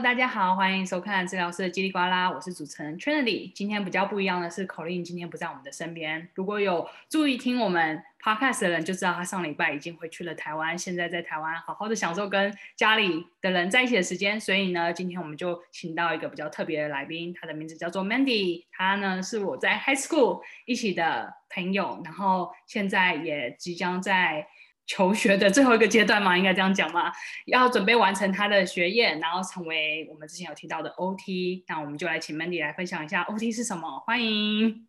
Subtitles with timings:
[0.00, 3.50] 大家好，欢迎收看治疗师的叽里呱啦，我是主持人 Trinity。
[3.52, 6.28] 今天比较不一样的是，Colin 今天不在我们的身边。
[6.34, 14.38] 如果有注意听我们 Podcast 的人，就知道他上礼拜已经回去了台湾，现在在台湾好好的享受跟家里的人在一起的时间。
[14.38, 24.46] 所以呢，今天我们就请到一个比较特别的来宾，他的名字叫做 Mandy，他呢是我在 High School 一起的朋友，然后现在也即将在。
[24.88, 27.12] 求学的最后一个阶段嘛，应该这样讲嘛，
[27.44, 31.62] 要准备完成他的学业，然后成为我们之前有提到的 OT。
[31.68, 34.00] 那我们就来请 Mandy 来分享一下 OT 是什么。
[34.00, 34.88] 欢迎，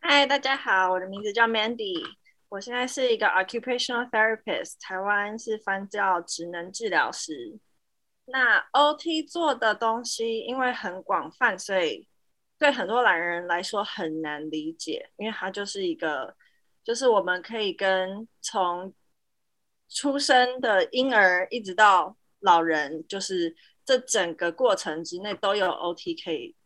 [0.00, 2.02] 嗨，大家好，我的名字叫 Mandy，
[2.48, 7.58] 我现在是一个 Occupational Therapist，台湾是翻叫职能治疗师。
[8.24, 12.08] 那 OT 做的东西因为很广泛，所以
[12.58, 16.34] 对很多懒人来说很难理解，因为它就是一个，
[16.82, 18.94] 就是我们可以跟从
[19.94, 26.56] 出生的婴儿一直到老人，就是这整个过程之内都有 OT 可以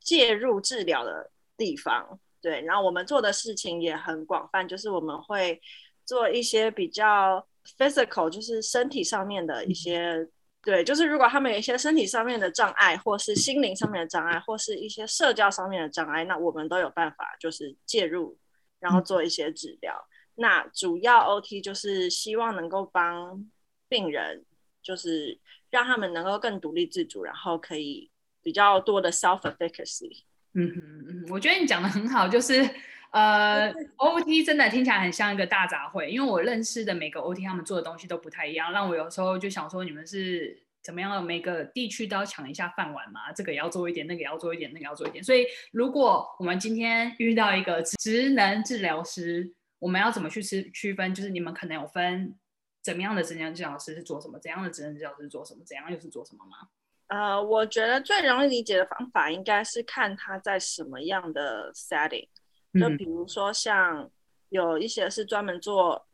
[0.00, 2.20] 介入治疗的地方。
[2.40, 5.60] 对，然后我们做的事情也很广泛，就是我们会
[6.04, 7.44] 做一些比较
[7.76, 10.28] physical，就是身体上面的一些，
[10.62, 18.38] 对，就是如果他们有一些身体上面的障碍，或是心灵上面的障碍，或是一些社交上面的障碍，那我们都有办法就是介入，
[18.78, 20.06] 然后做一些治疗。
[20.36, 23.50] 那主要 OT 就是希望能够帮
[23.88, 24.44] 病人，
[24.82, 25.38] 就是
[25.70, 28.10] 让他们能够更独立自主，然后可以
[28.42, 30.22] 比较多的 self-efficacy。
[30.54, 32.68] 嗯嗯嗯，我觉得你讲的很好，就是
[33.10, 41.22] 呃，OT 真的听起来很像一个大杂烩，因为我认识的每个 OT 他们做的东西都不太一样，让我有时候就想说，你们是怎么样？
[41.22, 43.32] 每个地区都要抢一下饭碗嘛？
[43.32, 45.22] 这个也要做一点，那个也要做一点，那个也要做一点。
[45.22, 51.14] 所以，如果我们今天遇到一个职能治疗师，我们要怎么去区区分？
[51.14, 52.34] 就是你们可能有分
[52.82, 56.68] 怎么样的职能治疗师是做什么，怎样的职能治疗师是做什么，怎样又是做什么吗？
[57.08, 62.28] 呃，我觉得最容易理解的方法应该是看他在什么样的 setting。
[62.72, 64.10] 就比如说像
[64.48, 66.06] 有一些是专门做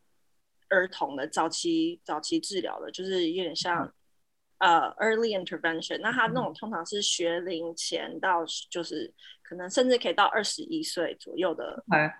[0.68, 3.84] 儿童的早期早期治疗的，就是有点像、
[4.58, 5.98] 嗯、呃 early intervention。
[6.00, 9.12] 那他那种通常是学龄前到就是
[9.42, 12.10] 可能甚至可以到二十一岁左右的，嗯、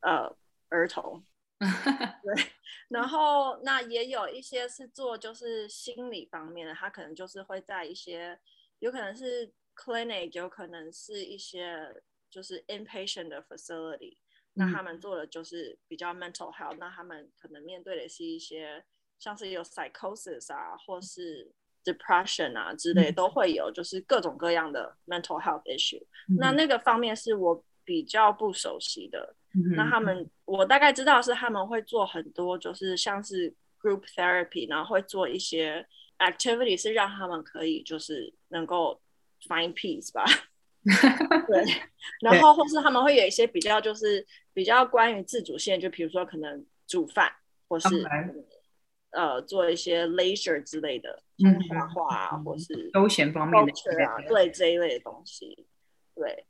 [0.00, 0.36] 呃。
[0.68, 1.22] 儿童，
[1.58, 2.44] 对，
[2.88, 8.38] 然后那也有一些是做就是心理方面的，他可能就是会在一些
[8.78, 14.18] 有可能是 clinic，有可能是一些就是 inpatient 的 facility，
[14.54, 18.84] 那他们做的就是比较 mental health，那他们可能面对的是一些
[19.18, 21.50] 像是有 psychosis 啊，或是
[21.84, 26.04] depression 啊之类都会有，就是各种各样的 mental health issue，
[26.38, 29.34] 那那个方面是我比较不熟悉的。
[29.74, 35.86] 那他们，我大概知道是他们会做很多，就是像是 group therapy，然后会做一些
[36.18, 39.00] activity，是让他们可以就是能够
[39.48, 40.24] find peace 吧。
[41.48, 41.64] 对，
[42.20, 47.32] 然后或是他们会有一些比较就是比较关于自主性，就比如说可能煮饭，
[47.68, 48.44] 或是、okay.
[49.12, 53.72] 呃做一些 leisure 之类的，像画画啊，嗯、或是休闲方面的
[54.04, 55.66] 啊，对这一类的东西，
[56.14, 56.44] 对。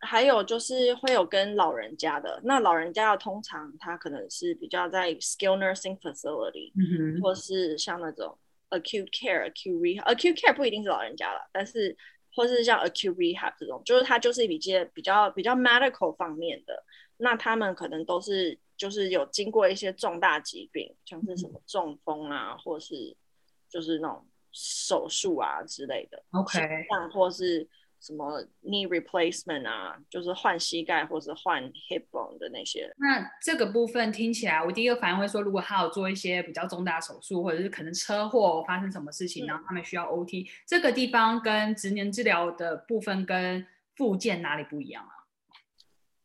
[0.00, 8.38] 还有就是会有跟老人家的，那老人家的通常他可能是比较在 skill nursing facility，嗯哼，或是像那种
[8.70, 11.96] acute care、acute rehab，acute care 不一定是老人家了，但是
[12.32, 16.84] 或是像 acute rehab 这种，就是他就是比较比较比较 medical 方面的，
[17.16, 23.16] 那他们可能都是就是有经过一些重大疾病，像是什么中风啊，嗯、或是
[23.68, 27.68] 就是那种手术啊之类的，OK，像或是。
[28.00, 32.88] 什么 knee replacement 啊，就是换膝盖或者换 hip bone 的那些。
[32.96, 43.66] 那这个部分听起来，我第一个反应会说，如果他有做一些比较重大手术，或者是可能车祸发生什么事情，然后他们需要 OT，这个地方跟职能治疗的部分跟
[43.96, 45.12] 复健哪里不一样啊？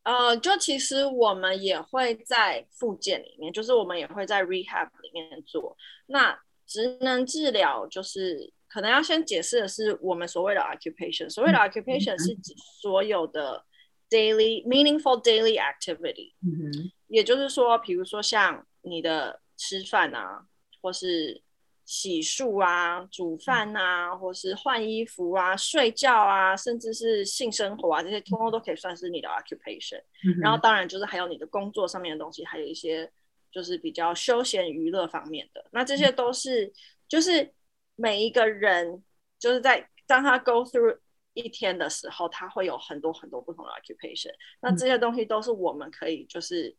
[0.03, 5.75] 呃，就其实我们也会在复健里面，就是我们也会在 rehab 里面做。
[6.05, 8.52] 那职能治疗就是。
[8.73, 13.63] 可能要先解释的是，我们所谓的 occupation，所谓的 occupation 是指所有的
[14.09, 20.47] daily meaningful daily activity，嗯，也就是说，比如说像你的吃饭啊，
[20.81, 21.39] 或是
[21.85, 30.01] 洗漱啊、煮饭啊，或是换衣服啊、睡觉啊，甚至是性生活啊，这些通通都可以算是你的 occupation。
[30.41, 33.07] 然后当然就是还有你的工作上面的东西，还有一些
[33.51, 36.73] 就是比较休闲娱乐方面的，那这些都是
[37.07, 37.53] 就是。
[37.95, 39.03] 每一个人
[39.39, 40.97] 就是在当他 go through
[41.33, 44.33] 一天的时候，他会有很多很多不同的 occupation。
[44.61, 46.75] 那这些东西都是我们可以就是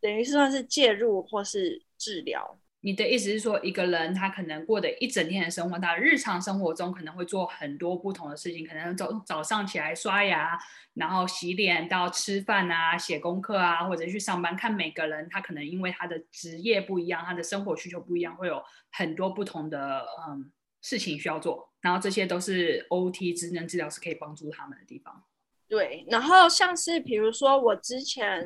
[0.00, 10.58] 等于是算是介入或是治疗你的意思是说，一个人他可能过的一整天的生活，他日常生活中可能会做很多不同的事情，可能早早上起来刷牙，
[10.94, 14.56] 然后洗脸到吃饭啊、写功课啊，或者去上班。
[14.56, 20.50] 看每个人，他可能因为他的职业不一样，他的生活需求不一样，会有很多不同的嗯
[20.80, 21.70] 事情需要做。
[21.80, 25.22] 然后这些都是 OT 职能治疗师可以帮助他们的地方。
[25.68, 28.44] 对，然后像是比如说我之前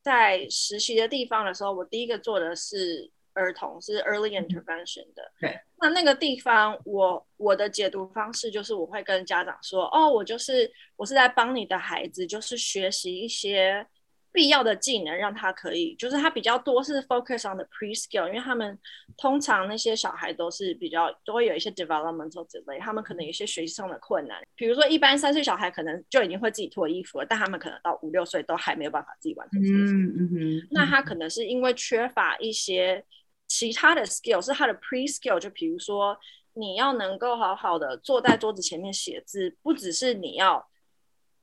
[0.00, 3.12] 在实习的地方的时候，我第一个做的是。
[3.36, 5.56] 儿童是 early intervention 的，对。
[5.78, 13.86] 那那个地方，我我的解读方式就是，我会跟家长说，哦，我就是我是在帮你的孩子，就是学习一些
[14.32, 18.78] 必要的技能，让他可以，就是他比较多是 focus on the pre-skill，因为他们
[19.18, 29.92] 通常那些小孩都是比较都会有一些 developmental 之类，他们可能有一些学习上的困难，比如说一般三岁小孩可能就已经会自己脱衣服了，但他们可能到五六岁都还没有办法自己完成这件事。
[29.92, 30.68] 嗯嗯嗯。
[30.70, 33.04] 那他可能是因为缺乏一些。
[33.48, 36.18] 其他的 skill 是他的 pre skill，就比如说
[36.54, 40.68] 你要能够好好的坐在桌子前面写字，不只是你要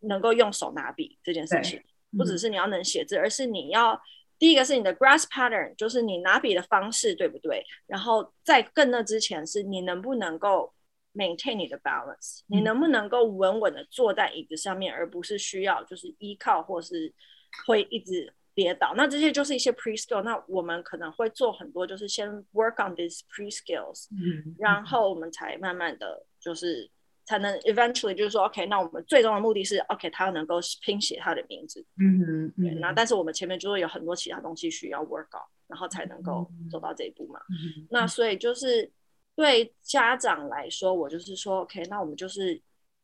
[0.01, 1.83] 能够用手拿笔这件事情，
[2.17, 4.01] 不只是你要能写字，而是你要
[4.37, 7.65] 第一个是你的 grasp pattern，就是你拿笔的方式对不对？
[7.87, 10.73] 然后在更那之前是你能不能够
[11.13, 17.13] maintain 你的 balance，你能不能够稳稳的坐在椅子上面，而不是需要就是依靠或是
[17.65, 18.33] 会一直。
[18.55, 20.21] 跌倒，那这些就是一些 pre skill。
[20.21, 26.89] 那我们可能会做很多，就是先 work on these pre skills，嗯，然后我们才慢慢的就是
[27.25, 32.75] 才能 eventually 就是说，OK，那我们最终的目的是 OK，他能够拼写他的名字，嗯哼，对。
[32.75, 37.39] 那但是我们前面就会有很多其他东西需要 work on，然后才能够走到这一步嘛。
[37.49, 38.91] 嗯，那所以就是
[39.35, 42.61] 对家长来说，我就是说 OK，那我们就是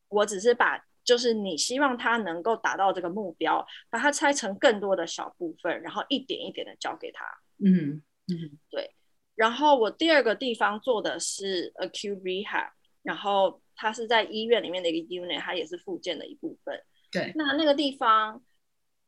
[0.10, 0.86] 我只是把。
[1.10, 7.26] 就是你希望他能够达到这个目标，把它拆成更多的小部分，然后一点一点的交给他。
[7.66, 8.94] 嗯嗯，对。
[9.34, 12.70] 然后我第二个地方做的是 acute rehab，
[13.02, 16.80] 然后它是在医院里面的一个 unit，它也是附件的一部分。
[17.12, 17.34] 对。
[17.34, 18.40] 那那个地方，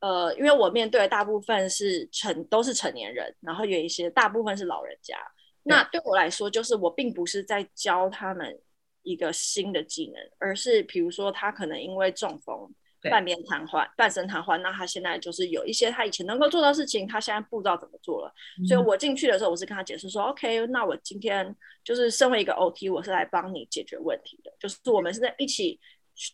[0.00, 5.16] 呃，因为我面对的大部分是成都是成年人，然后有一些大部分是老人家。
[5.62, 8.58] 那对我来说，就是我并不是在教他们。
[9.02, 12.70] 一个新的技能，而是比如说他可能因为中风，
[13.10, 18.32] 半边瘫痪、半身瘫痪，那他现在就是有一些他以前能够做的事情，他现在不知道怎么做了。
[18.60, 21.54] 嗯、所以我进去的时候，我是跟他解释说、嗯、OK，那我今天
[21.84, 25.80] 就是身为一个 OT，我是来帮你解决问题的，就是我们是在一起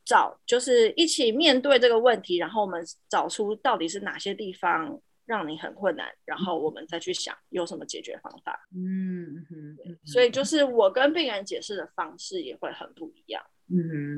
[0.05, 5.01] 找，就是一起面对这个问题，然后我们找出到底是哪些地方。
[5.29, 8.59] 让你很困难，然后我们再去想有什么解决方法。
[8.75, 9.77] 嗯哼，
[10.07, 13.45] 所以就是我跟病人解释的方式也会很不一样。
[13.67, 13.77] 嗯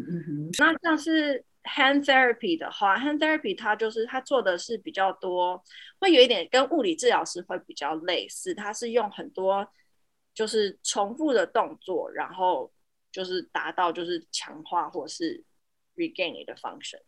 [0.09, 0.51] 嗯哼。
[0.61, 5.61] 那像是 hand therapy 的话，hand therapy 它就是它做的是比较多，
[5.99, 9.69] 会有一点跟物理治疗师会比较类似，它是用很多
[10.33, 12.73] 就是重复的动作，然后
[13.11, 15.43] 就是达到就是强化或是
[15.97, 17.01] regain 你的 function。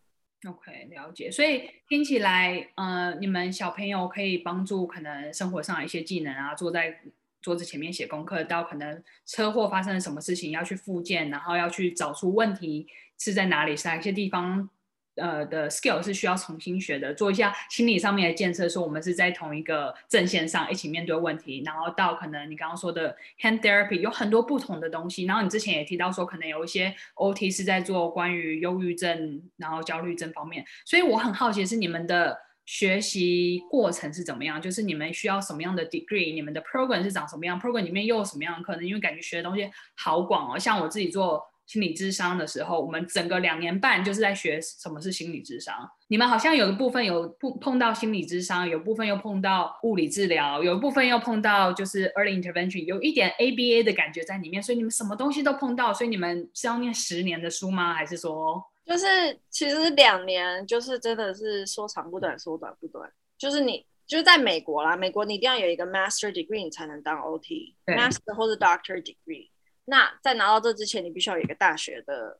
[0.48, 1.30] OK，了解。
[1.30, 7.00] 所以听起来，呃，你们小朋友可以帮助可能生活上一些技能啊，坐在
[7.40, 14.68] 桌子前面写功课，到可能车祸发生了什么事情要去复健，然后要去找出问题是在哪里，是哪些地方。
[15.16, 41.51] 呃的 skill 是需要重新学的，做一下心理上面的建设，说我们是在同一个阵线上一起面对问题，然后到可能你刚刚说的 hand therapy 有很多不同的东西，然后你之前也提到说可能有一些 OT 是在做关于忧郁症，然后焦虑症方面，所以我很好奇是你们的学习过程是怎么样，就是你们需要什么样的 degree，你们的 program 是长什么样，program 里面又有什么样的课程，因为感觉学的东西好广哦，像我自己做。
[41.66, 45.74] 心理智商的时候，我们整个两年半就是在学什么是心理智商。
[46.08, 54.62] 你们好像有一部分有碰碰到心理智商，有部分又碰到物理治疗，有一部分又碰到就是 early intervention，有一点 ABA 的感觉在里面。
[54.62, 55.94] 所以你们什么东西都碰到。
[55.94, 57.94] 所以你们是要念十年的书吗？
[57.94, 59.06] 还是说就是
[59.48, 63.10] 其实两年就是真的是说长不短，说短不短。
[63.38, 69.48] 就是你就是在美国啦，美国你一定要有一个 master degree 你才能当 OT，master 或者 doctor degree。
[69.84, 72.38] 那在拿到这之前，你必须要有一个大学的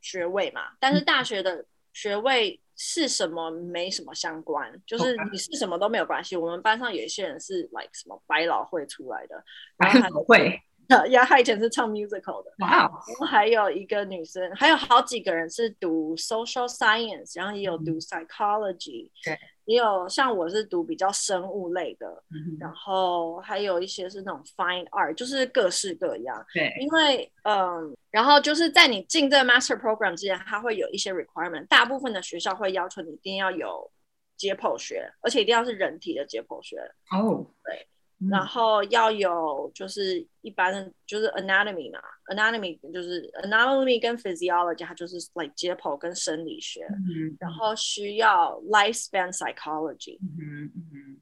[0.00, 0.72] 学位嘛？
[0.78, 6.36] 但是大学的学位是什么没什么相关，就是你是什么都没有关系。
[6.36, 9.42] 我们班上有一些人是 like 什么百老汇出来的，
[9.76, 10.62] 然后还会，
[11.10, 12.52] 呀，他以前是唱 musical 的。
[12.58, 12.90] 哇哦！
[13.08, 19.10] 然后还有一个女生，还有好几个人是读 social science，然后也有读 psychology。
[19.24, 19.38] 对。
[19.66, 26.42] 也有像我是读比较生物类的，嗯、然后还有一些是那种 fine art，就是各式各样。
[26.54, 33.90] 对，因为嗯，然后就是在你进这个 master program 之前，它会有一些 requirement，大部分的学校会要求你一定要有
[34.38, 36.78] 解剖学，而且一定要是人体的解剖学。
[37.12, 37.86] 哦，对。
[38.20, 46.84] 嗯、然后要有就是一般的就是 anatomy 嘛，anatomy 就是 anatomy 跟 physiology，它就是 like 解剖跟生理学。
[46.90, 50.18] 嗯、然后需要 lifespan psychology。
[50.20, 51.20] 嗯嗯嗯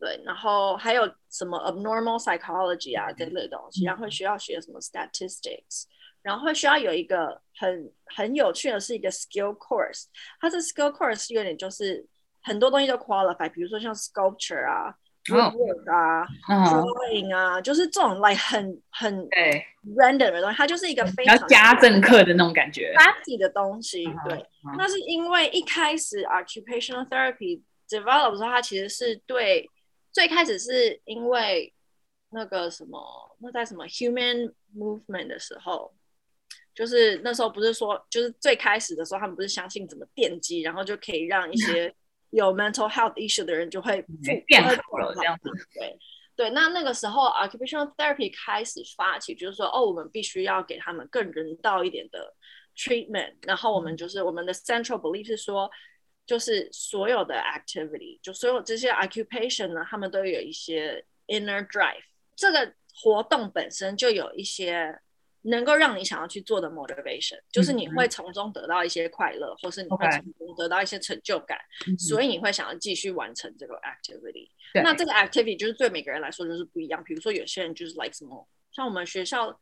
[0.00, 5.84] 对，然后还有什么 abnormal psychology 啊这类东西，然后会需要学什么 statistics，
[6.22, 10.06] 然后会需要有一个很很有趣的是一个 skill course，
[10.40, 12.04] 它这 skill course 有点就是
[12.42, 14.92] 很多东西都 qualify，比如说像 sculpture 啊
[15.26, 19.28] ，woodwork 啊，drawing 啊，就是这种 like 很很
[19.96, 24.04] random 的东西，它就是一个非常家政课的那种感觉，fancy 的东西。
[24.28, 29.68] 对，那是因为一开始 occupational therapy develop 的时候，它其实是对。
[30.14, 31.72] 最开始是因为
[32.32, 33.00] 那个什么，
[33.38, 35.90] 那在什么 human movement 的时候，
[36.74, 41.90] 就是那时候不是说，就是最开始的时候，他们不是相信怎么电击，然后就可以让一些
[42.32, 44.04] 有 mental health issue 的人就会
[44.46, 45.48] 变好了这样子。
[45.74, 45.96] 对
[46.36, 52.34] 对，那那个时候 occupational therapy 开始发起，就是说，哦，我们必须要给他们更人道一点的
[52.76, 55.70] treatment，然后我们就是我们的 central belief 是说。
[56.24, 62.00] 就是所有的 activity，就所有这些 occupation 呢，他们都有一些 inner drive。
[62.36, 64.96] 这个活动本身就有一些
[65.42, 71.58] 能够让你想要去做的 motivation，就是你会从中得到一些快乐，或是你会从中得到一些成就感，
[71.98, 74.48] 所以你会想要继续完成这个 activity。
[74.74, 77.02] 那这个 activity 就是对每个人来说就是不一样。
[77.04, 79.58] 比如说有些人就是 like 什么，像我们学校，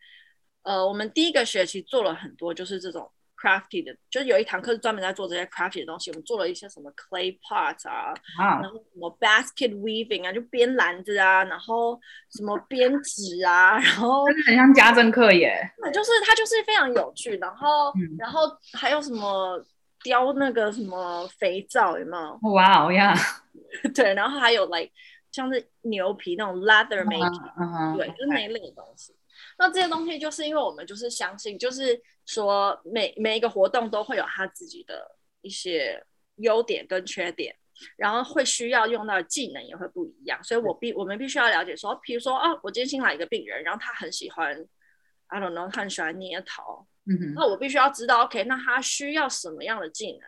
[0.62, 3.10] 呃，我们第一个学期做了很多，就是这种。
[3.40, 6.11] Crafty 的，就是有一堂课是专门在做这些 crafty 的东西。
[6.11, 8.12] 我们做了一些什么 clay pots 啊
[8.61, 11.99] 然后什么 basket weaving 啊，就编篮子啊，然后
[12.30, 15.56] 什么编纸啊，然后真的很像家政课耶。
[15.92, 18.40] 就是它就是非常有趣，然后、嗯、然后
[18.75, 19.64] 还有什么
[20.02, 22.38] 雕那个什么肥皂有没有？
[22.52, 23.14] 哇哦呀，
[23.94, 24.90] 对，然后还有 like
[25.32, 27.97] 像是牛皮那种 leather making，、uh huh.
[27.97, 29.14] 对，就是那一类的东西。
[29.59, 36.04] 那这些东西就是因为我们就是相信，就是说每每一个活动都会有它自己的一些
[36.37, 37.54] 优点跟缺点，
[37.97, 44.66] 然后会需要用到的技能也会不一样，所以我必我们必须要了解说，比如说啊，我今天新来一个病人，然后他很喜欢
[45.26, 50.18] ，I don't know，他很喜欢捏头，嗯哼，那我必须要知道，OK，那他需要什么样的技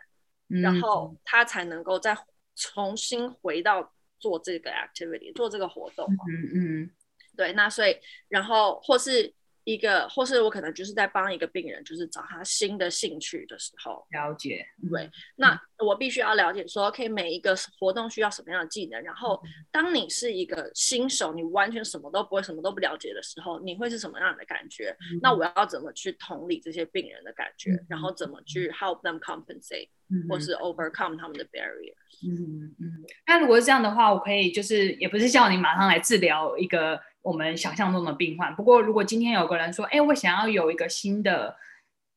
[0.49, 2.17] 能，然后他才能够再
[2.55, 6.91] 重新回到做这个 activity，做这个活动，嗯嗯。
[7.35, 7.95] 对，那所以，
[8.29, 9.33] 然后或是
[9.65, 14.65] 一个，或是我可能就是在帮一个病人，就是找他新的兴趣的时候，了解。
[14.91, 19.01] 对，那我必须要了解说，OK，每一个活动需要什么样的技能。
[19.01, 24.89] 然后，当你是一个新手，你完全什么都不会，什么都不了解的时候，你会是什么样的感觉？
[24.99, 27.71] 嗯、那我要怎么去同理这些病人的感觉？
[27.71, 31.95] 嗯、然后怎么去 help them compensate，、嗯、或是 overcome 他们的 barrier？
[32.27, 33.05] 嗯嗯。
[33.25, 36.99] 那如果是这样的话，我可以就是也不是叫你马上来治疗一个。
[37.23, 38.55] 我们想象中的病患。
[38.55, 41.57] 不过，如果今天有个人说：“哎，我想要有一个新的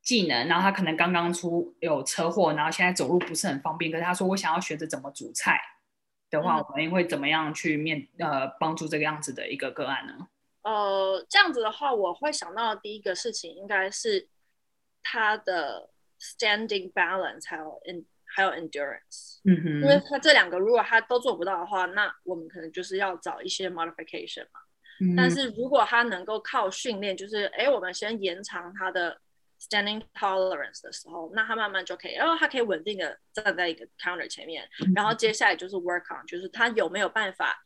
[0.02, 3.90] 技能，然后他可能刚刚出有车祸，然后现在走路不是很方便。
[3.90, 5.58] 可是他说我想要学着怎么煮菜
[6.28, 10.28] 的话，嗯、我们会怎么样去面呃帮助这个样子的一个个案呢？”
[10.62, 14.28] 呃，这样子的话，我会想到的第一个事情应该是
[15.04, 15.88] 他的
[16.20, 19.38] standing balance 还有 in 还有 endurance。
[19.44, 24.60] 嗯哼，因为他这两个如果他都做不到的话，那我们可能就是要找一些 modification 嘛。
[25.16, 29.18] 但是如果他能够靠训练，就是哎，我们先延长他的
[29.60, 37.62] standing tolerance 的时候，那他慢慢就可以，然后他可以稳定的站在一个 counter 前面，然后接下来就是 work on，就是他有没有办法。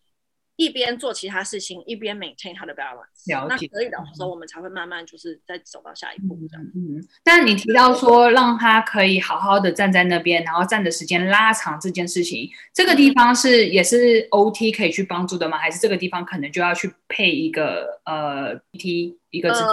[0.61, 3.49] 一边做其他事情，一边 maintain 他的 balance。
[3.49, 6.62] 那可以的时候，我们才会慢慢就是再走到下一步这样。
[6.75, 7.09] 嗯嗯。
[7.25, 15.57] 但你提到说，让他可以好好的站在那边，然后站的时间拉长这件事情，这个地方是也是 OT 可以去帮助的吗？
[15.57, 19.71] 还是这个地方可能就要去配一个呃 PT 一个治疗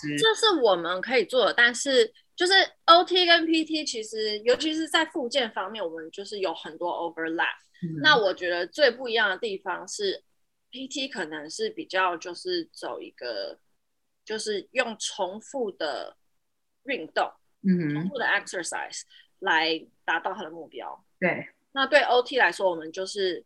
[0.00, 0.16] 师？
[0.16, 2.52] 这是我们可以做的，但是就是
[2.86, 7.58] OT 跟 PT 其实，尤其是在附件方面，我们就是有很多 overlap。
[7.82, 7.98] 嗯。
[8.00, 10.22] 那我觉得最不一样的地方是。
[10.70, 13.58] PT 可能是比较就是走一个，
[14.24, 16.16] 就是用重复的
[16.84, 17.32] 运动，
[17.62, 19.02] 嗯，重复的 exercise
[19.40, 21.04] 来达到他的目标。
[21.18, 23.44] 对，那对 OT 来说，我们就是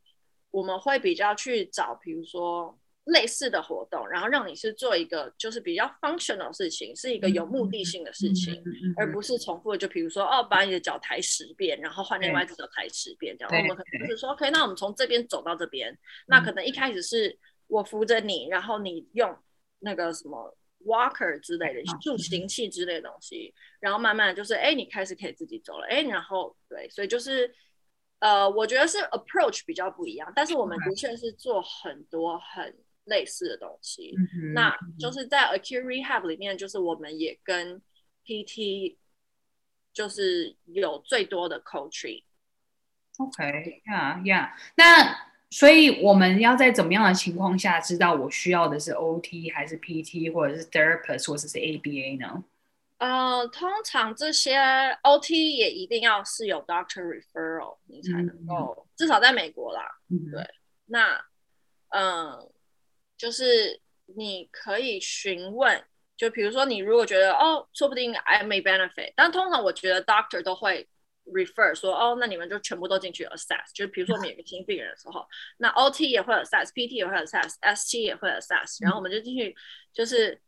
[0.51, 2.79] 我们会比较去找，比如说。
[3.07, 9.79] 类似的活动，然后让你是做一个就是比较 functional 的事情，是一个有目的性的事情，嗯嗯嗯、而不是重复的。
[9.79, 13.53] 就比如说，哦，把你的脚抬十遍，然后换另外一只脚抬十遍，这样。
[13.53, 15.99] 我们可能就是说，OK，那我们从这边走到这边。
[16.29, 19.37] 那可能一开始是我扶着你，然后你用
[19.81, 27.53] 那个什么 walker 之类的助行器之类的东西，然后慢慢就是，哎，你开始可以自己走了，哎，然后对，所以就是，
[28.21, 32.73] 呃，我觉得是 approach 比较不一样，但是我们的确是做很多很。
[33.05, 34.15] 类似的东西。
[34.17, 37.81] 嗯，那就是在 acute rehab 里面，就是我们也跟
[38.25, 38.97] PT
[39.93, 42.23] 就是有最多的 coaching。
[43.19, 44.51] OK，yeah，yeah。
[44.77, 52.43] 那所以我们要在怎么样的情况下知道我需要的是 OT 还是 PT 或者是 therapist 或者是 ABA 呢？
[52.99, 54.57] 呃，通常这些
[55.03, 59.83] OT 也一定要是有 doctor referral，你才能够，嗯、至少在美国啦。
[60.09, 60.49] 嗯、对，
[60.87, 61.17] 那
[61.89, 62.52] 嗯、呃，
[63.23, 63.81] 就是
[64.17, 65.81] 你可以询问，
[66.17, 70.89] 就比如说你如果觉得哦，说不定 I may benefit，但通常我觉得 doctor 都会
[71.27, 75.25] refer 说哦，那你们就全部都进去 assess，就是比如说我们有个新病人的时候，
[75.59, 79.55] 那 OT 也会 assess，PT 也会 assess，ST 也会 assess，然后我们就进去
[79.93, 80.41] 就是。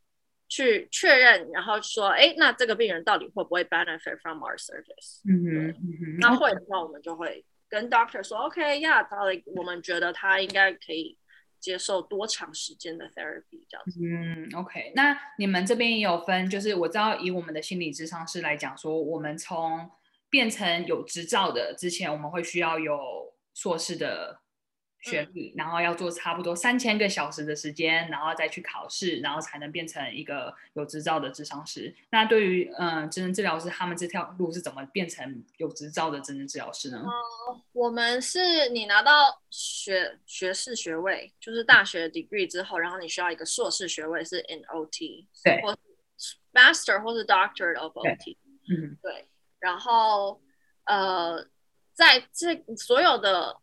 [0.46, 5.22] 去确认，然后说，哎，那这个病人到底会不会 benefit from our service？
[5.24, 11.18] 嗯哼，嗯哼，那会的话，我们就会跟 doctor 说，OK，yeah，到底我们觉得他应该可以
[11.64, 13.98] 接受多长时间的 therapy 这样子。
[14.04, 19.90] 嗯，OK，那你们这边也有分，就是我知道以我们的心理智商师来讲，说我们从
[20.28, 22.98] 变成有执照的之前，我们会需要有
[23.54, 24.43] 硕士的。
[25.04, 31.94] 学历，然后要做差不多三千个小时的时间，然后再去考试，然后才能变成一个有执照的智商师。
[32.10, 36.98] 那对于嗯，职能治疗师，他们这条路是怎么变成有执照的职能治疗师呢？
[36.98, 45.76] 哦，我们是你拿到学学士学位，就是大学 degree 之后，然后你需要一个硕士学位是 in OT，对，或
[46.54, 48.38] master 或是 doctor of OT，
[48.70, 49.26] 嗯，对。
[49.60, 50.40] 然后
[50.84, 51.46] 呃，
[51.92, 53.60] 在这所有的。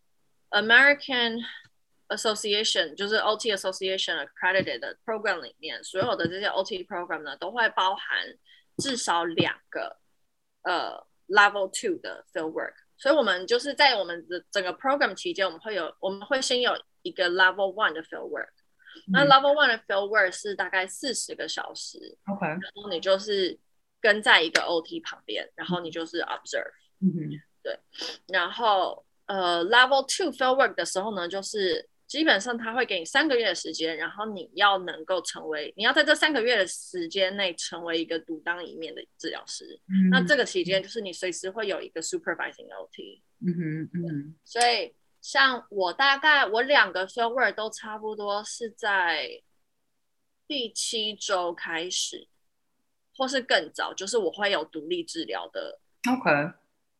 [0.52, 1.40] American
[2.08, 8.06] Association 就是 OT Association accredited 的 program 里面，所有的这些 OT program 呢，都会包含
[8.76, 9.96] 至少两个
[10.62, 12.74] 呃 Level Two 的 field work。
[12.98, 18.50] 所以，我们就是在我们的整个 program 期间，我们会有我们会先有一个 Level One 的 field work。
[19.08, 22.18] 嗯、那 Level One 的 field work 是大概四十个小时。
[22.26, 23.58] OK，然后你就是
[24.02, 26.72] 跟在一个 OT 旁边，然后你就是 observe。
[27.00, 27.78] 嗯哼，对，
[28.26, 29.06] 然后。
[29.26, 39.80] 呃，Level Two field work 的时候呢，就是基本上他会给你三个月的时间，然后你要能够成为，你要在这三个月的时间内成为一个独当一面的治疗师。
[39.88, 43.22] 嗯、那这个期间就是你随时会有一个 supervising OT。
[43.40, 44.34] 嗯哼嗯哼。
[44.44, 49.40] 所以像我大概我两个 field work 都差不多是在
[50.46, 52.28] 第七周开始，
[53.16, 55.80] 或是更早，就是我会有独立治疗的。
[56.10, 56.52] OK。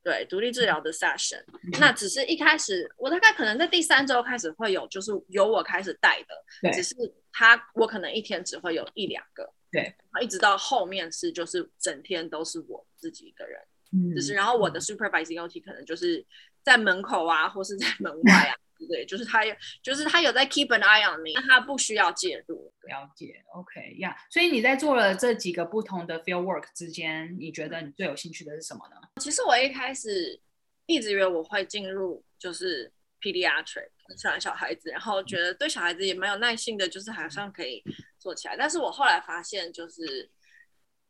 [0.02, 6.94] 对，独立治疗的 session，、嗯、那只是一开始，我大概可能在第三周开始会有，就是由我开始带的，对只是
[7.32, 13.60] 他我可能一天只会有一两个，对，然后一直到后面是就是整天都是我自己一个人，
[13.92, 16.24] 嗯，就是然后我的 supervising OT 可能就是
[16.62, 18.56] 在门口啊，或是在门外啊。
[18.86, 22.72] 对，就是他有，就是他有在 keep an eye on me，但他不需要介入。
[22.88, 24.32] 了解，OK 呀、yeah。
[24.32, 28.96] 所以你在做了这几个不同的 field work 之间，你觉得你最有兴趣的是什么呢？
[29.20, 30.40] 其实我一开始
[30.86, 37.82] 一直以为我会进入就是 pediatric，很喜欢小孩子，然后觉得对小孩子也蛮有耐心的，就是好像可以
[38.18, 38.56] 做起来。
[38.56, 40.28] 但是我后来发现，就是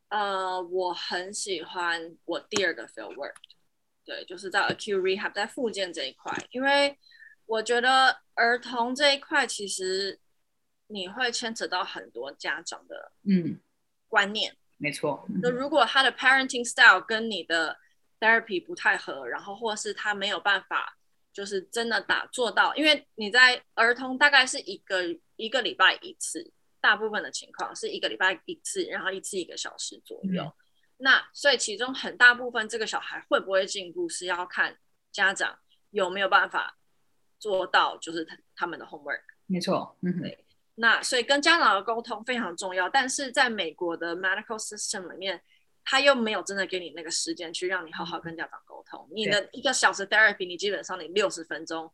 [0.09, 3.33] 呃，我很喜欢我第二个 field work，
[4.05, 6.95] 对，就是在 acute rehab，在复健这一块，因为。
[7.45, 10.19] 我觉得儿童这一块，其实
[10.87, 13.59] 你会牵扯到很多家长的嗯
[14.07, 15.25] 观念，嗯、没错。
[15.41, 17.77] 那如果他的 parenting style 跟你的
[18.19, 20.97] therapy 不太合，然后或是他没有办法，
[21.33, 25.01] 就是真的打做到，因为你在儿童大概是一个
[25.35, 30.43] 一个礼拜一次，大部分的情况是一个礼拜一次，然后一次一个小时左右。
[30.43, 30.53] 嗯、
[30.97, 34.77] 那所以其中很大部分这个小孩会不会进步，是要看
[35.11, 35.59] 家长
[35.91, 36.77] 有没有办法。
[37.43, 40.45] 做到就是他他们的 homework，没错，嗯，对。
[40.75, 45.41] 那所以跟家长的沟通非常重要，但是在美国的 medical system 里面，
[45.83, 49.05] 他又没有真的给你那个时间去让你好好跟家长沟通。
[49.09, 51.91] 嗯、你的一个小时 therapy，你基本上你六十分钟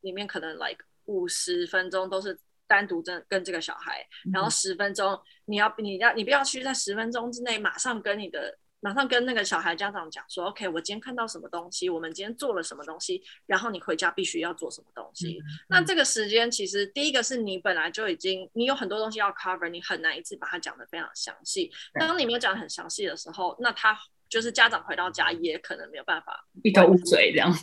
[0.00, 8.58] 里面可能 like 五十分钟都是单独跟跟这个小孩，嗯、然后十分钟你要你要你不要去在十分钟之内马上跟你的。
[8.84, 15.40] 马上跟那个小孩家长讲说，OK，我今天看到什么东西，我们今天做了什么东西，然后你回家必须要做什么东西。
[15.68, 21.70] 那这个时间其实第一个是你本来就已经你有很多东西要 cover，你很难一次把它讲得非常详细。
[21.94, 23.96] 当你没有讲得很详细的时候，那他
[24.28, 27.56] 就是家长回到家也可能没有办法一头雾水这样，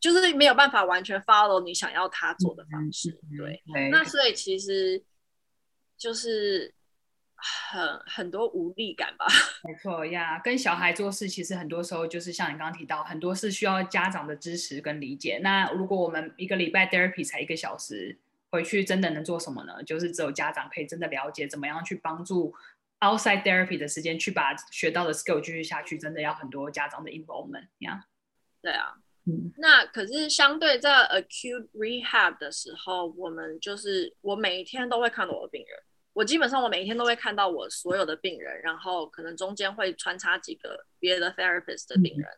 [0.00, 3.10] 就是没有办法完全 follow 你想要他做的方式。
[3.30, 5.04] 嗯、对，嗯、那所以其实
[5.96, 6.74] 就是。
[7.40, 9.26] 很很多无力感吧，
[9.62, 10.40] 没错呀。
[10.42, 15.38] 跟小孩做事，其实很多时候就是像你刚刚提到，很多是需要家长的支持跟理解。
[15.42, 18.18] 那如果我们一个礼拜 therapy 才一个小时，
[18.50, 19.82] 回去真的能做什么呢？
[19.84, 22.54] 就是只有家长可以真的了解怎么样去帮助
[23.00, 28.06] outside therapy 的时间去把学到的 skill 继续下去，真的要很多家长的 involvement 呀。
[28.60, 28.94] 对啊，
[29.26, 35.67] 嗯，那可是相对在 acute rehab 的时候，我们就是我每一天都会看到我的病人，
[36.18, 42.28] 我基本上我每一天都会看到我所有的病人，然后可能中间会穿插几个别的 therapist 的病人，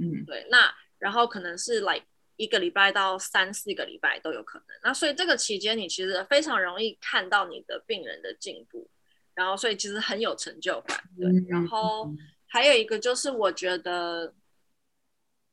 [0.00, 2.04] 嗯，对，那然后可能是 like。
[2.36, 8.88] 一个礼拜到三四个礼拜都有可能，那所以这个期间你其实非常容易看到你的病人的进步，
[9.34, 10.98] 然后所以其实很有成就感。
[11.18, 12.10] 对，然后
[12.46, 14.34] 还有一个就是我觉得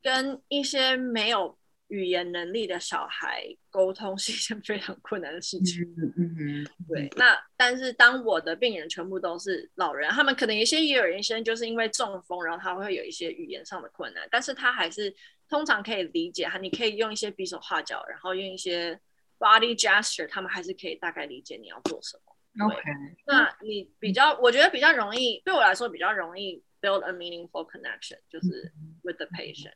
[0.01, 5.83] 跟一些没有语言能力的小孩沟通是一件非常困难的事情。
[5.97, 6.67] 嗯嗯嗯。
[6.87, 15.15] 对，那但是当我的病人全部都是老人，他们可能有些也有一些就是因为中风，然后他会有一些语言上的困难，但是他还是。
[15.49, 18.99] 通常可以理解哈，你可以用一些比手画脚，然后用一些
[19.39, 22.67] body gesture，他们还是可以大概理解你要做什么。
[22.67, 22.81] OK，
[23.25, 28.73] 那你比较，我觉得比较容易，对我来说比较容易 build a meaningful connection，就是
[29.03, 29.71] with the patient。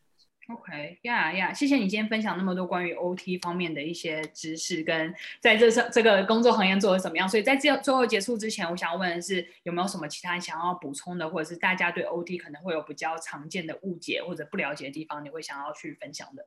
[0.50, 7.30] OK，Yeah，Yeah，谢谢你今天分享那么多关于 OT 方面的一些知识，跟在这上这个工作行业做的怎么样。
[7.30, 16.46] 所以在这最后结束之前，我想要问的是，有没有什么其他想要补充的，或者是大家对 OT 可能会有比较常见的误解或者不了解的地方，你会想要去分享的？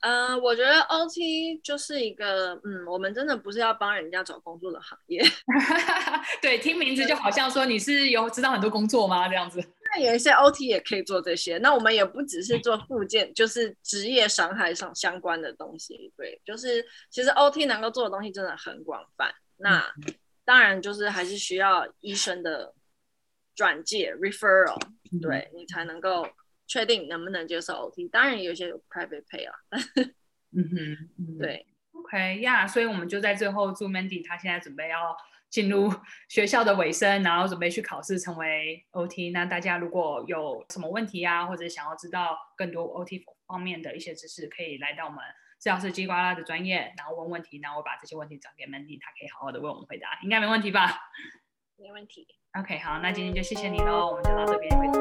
[0.00, 5.20] 呃，我觉得 OT 就是一个，嗯，我们真的不是要帮人家找工作的行业。
[6.40, 9.26] 对，听名字就好像说你是有知道很多工作吗？
[9.28, 9.60] 这样子。
[9.94, 11.58] 那有一些 OT 也可以做这些。
[11.58, 16.12] 那我们也不只是做附件，就是职业伤害上相关的东西。
[16.16, 19.34] 对，就是其实 OT 能够做的东西真的很广泛。
[19.56, 19.84] 那
[20.44, 22.74] 当然就是还是需要医生的
[23.54, 24.80] 转介 （referral），
[25.20, 26.26] 对你才能够。
[26.70, 28.10] 确定能不能接受 OT？
[28.10, 29.56] 当然有些有 private pay 啊。
[30.54, 35.16] 嗯哼，对，OK 呀，所以我们就在最后祝 Mandy 她现在准备要
[35.50, 35.92] 进入
[36.28, 39.32] 学校的尾声，然后准备去考试成为 OT。
[39.32, 45.18] 那大家如果有什么问题啊，或者想要知道更多 OT 方面的一些知识，可以来到我们
[45.60, 50.98] 治疗师叽里呱啦的专业，然后问问题，然后我把这些问题转给 Mandy，她可以好好的为我们回答，应该没问题吧？
[51.76, 52.26] 没问题。
[52.58, 54.98] OK，好，那今天就谢谢你喽，我们就到这边为止。